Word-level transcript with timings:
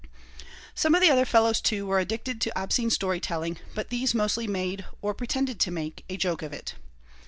Some 0.73 0.95
of 0.95 1.01
the 1.01 1.11
other 1.11 1.25
fellows, 1.25 1.61
too, 1.61 1.85
were 1.85 1.99
addicted 1.99 2.41
to 2.41 2.59
obscene 2.59 2.89
story 2.89 3.19
telling, 3.19 3.59
but 3.75 3.91
these 3.91 4.15
mostly 4.15 4.47
made 4.47 4.83
(or 4.99 5.13
pretended 5.13 5.59
to 5.59 5.69
make) 5.69 6.05
a 6.09 6.17
joke 6.17 6.41
of 6.41 6.51
it. 6.51 6.73